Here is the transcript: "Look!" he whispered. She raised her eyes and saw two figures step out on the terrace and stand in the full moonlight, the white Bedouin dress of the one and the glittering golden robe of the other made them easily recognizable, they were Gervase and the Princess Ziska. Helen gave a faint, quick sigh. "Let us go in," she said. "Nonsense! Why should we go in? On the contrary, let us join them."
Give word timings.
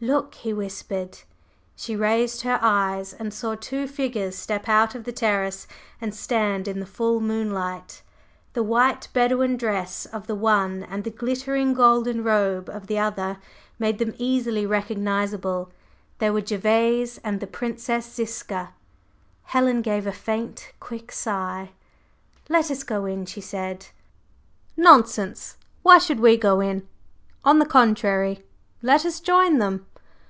"Look!" 0.00 0.34
he 0.34 0.52
whispered. 0.52 1.20
She 1.76 1.96
raised 1.96 2.42
her 2.42 2.58
eyes 2.60 3.14
and 3.14 3.32
saw 3.32 3.54
two 3.54 3.86
figures 3.88 4.36
step 4.36 4.68
out 4.68 4.94
on 4.94 5.04
the 5.04 5.12
terrace 5.12 5.66
and 5.98 6.14
stand 6.14 6.68
in 6.68 6.78
the 6.78 6.84
full 6.84 7.22
moonlight, 7.22 8.02
the 8.52 8.62
white 8.62 9.08
Bedouin 9.14 9.56
dress 9.56 10.04
of 10.04 10.26
the 10.26 10.34
one 10.34 10.82
and 10.82 11.04
the 11.04 11.10
glittering 11.10 11.72
golden 11.72 12.22
robe 12.22 12.68
of 12.68 12.86
the 12.86 12.98
other 12.98 13.38
made 13.78 13.96
them 13.98 14.12
easily 14.18 14.66
recognizable, 14.66 15.70
they 16.18 16.28
were 16.30 16.42
Gervase 16.42 17.18
and 17.24 17.40
the 17.40 17.46
Princess 17.46 18.12
Ziska. 18.12 18.74
Helen 19.44 19.80
gave 19.80 20.06
a 20.06 20.12
faint, 20.12 20.72
quick 20.80 21.12
sigh. 21.12 21.70
"Let 22.50 22.70
us 22.70 22.82
go 22.82 23.06
in," 23.06 23.24
she 23.24 23.40
said. 23.40 23.86
"Nonsense! 24.76 25.56
Why 25.82 25.96
should 25.96 26.20
we 26.20 26.36
go 26.36 26.60
in? 26.60 26.86
On 27.42 27.58
the 27.58 27.64
contrary, 27.64 28.44
let 28.82 29.06
us 29.06 29.18
join 29.18 29.56
them." 29.56 29.86